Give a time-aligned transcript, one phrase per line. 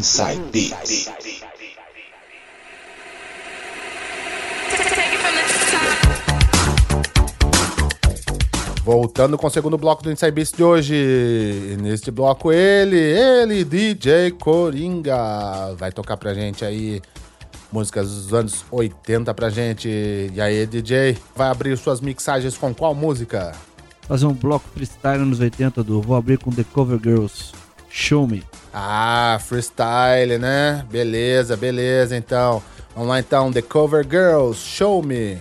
[0.00, 1.10] Inside Beats.
[8.82, 10.94] Voltando com o segundo bloco do Inside Beats de hoje.
[10.94, 15.74] E neste bloco ele, ele, DJ Coringa.
[15.76, 17.02] Vai tocar pra gente aí
[17.70, 19.86] músicas dos anos 80 pra gente.
[20.32, 23.52] E aí, DJ, vai abrir suas mixagens com qual música?
[24.08, 27.52] Fazer um bloco freestyle nos 80 do Vou abrir com The Cover Girls.
[27.90, 28.49] Show Me.
[28.72, 30.84] Ah, freestyle, né?
[30.90, 32.62] Beleza, beleza, então.
[32.94, 35.38] Vamos lá então, The Cover Girls, Show Me.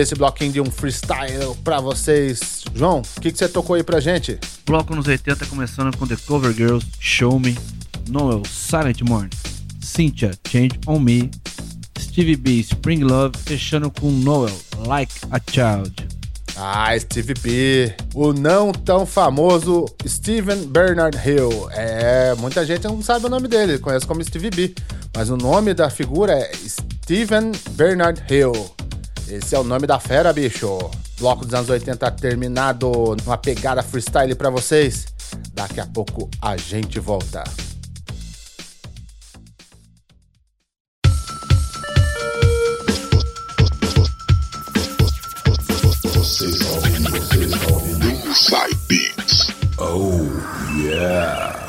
[0.00, 2.64] Esse bloquinho de um freestyle pra vocês.
[2.74, 4.38] João, o que, que você tocou aí pra gente?
[4.64, 7.56] Bloco nos 80 começando com The Cover Girls, Show Me,
[8.08, 9.30] Noel, Silent Morning,
[9.80, 11.30] Cynthia, Change On Me,
[11.98, 14.54] Stevie B, Spring Love, fechando com Noel,
[14.86, 16.08] Like a Child.
[16.56, 21.68] Ah, Stevie B, o não tão famoso Steven Bernard Hill.
[21.70, 24.74] É, muita gente não sabe o nome dele, conhece como Stevie B,
[25.14, 28.77] mas o nome da figura é Steven Bernard Hill.
[29.30, 30.78] Esse é o nome da fera, bicho.
[31.18, 32.90] Bloco dos anos 80 terminado,
[33.24, 35.06] uma pegada freestyle para vocês.
[35.52, 37.44] Daqui a pouco a gente volta.
[46.14, 48.08] Vocês ouvindo, vocês ouvindo
[48.88, 49.48] Beats.
[49.78, 50.24] Oh,
[50.80, 51.67] yeah.